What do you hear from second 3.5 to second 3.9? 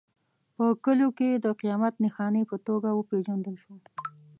شو.